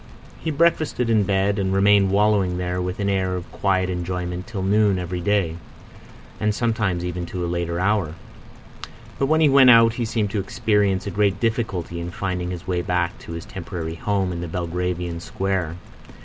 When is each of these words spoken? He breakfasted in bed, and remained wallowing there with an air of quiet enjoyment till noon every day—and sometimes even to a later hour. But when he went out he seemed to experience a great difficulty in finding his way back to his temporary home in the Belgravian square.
He 0.39 0.49
breakfasted 0.49 1.11
in 1.11 1.25
bed, 1.25 1.59
and 1.59 1.71
remained 1.71 2.09
wallowing 2.09 2.57
there 2.57 2.81
with 2.81 2.99
an 2.99 3.07
air 3.07 3.35
of 3.35 3.51
quiet 3.51 3.87
enjoyment 3.87 4.47
till 4.47 4.63
noon 4.63 4.97
every 4.97 5.21
day—and 5.21 6.55
sometimes 6.55 7.05
even 7.05 7.27
to 7.27 7.45
a 7.45 7.45
later 7.45 7.79
hour. 7.79 8.15
But 9.19 9.27
when 9.27 9.41
he 9.41 9.47
went 9.47 9.69
out 9.69 9.93
he 9.93 10.05
seemed 10.05 10.31
to 10.31 10.39
experience 10.39 11.05
a 11.05 11.11
great 11.11 11.39
difficulty 11.39 11.99
in 11.99 12.09
finding 12.09 12.49
his 12.49 12.65
way 12.65 12.81
back 12.81 13.19
to 13.19 13.33
his 13.33 13.45
temporary 13.45 13.93
home 13.93 14.31
in 14.31 14.41
the 14.41 14.47
Belgravian 14.47 15.19
square. 15.19 15.75